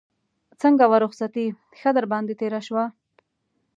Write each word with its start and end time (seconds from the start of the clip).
څنګه 0.61 0.83
وه 0.87 0.97
رخصتي 1.05 1.45
ښه 1.79 1.89
در 1.95 2.05
باندې 2.11 2.33
تېره 2.41 2.61
شوه. 2.67 2.85